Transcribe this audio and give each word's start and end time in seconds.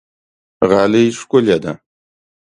غالۍ 0.69 1.07
ښکلې 1.19 1.57
ده. 1.63 1.73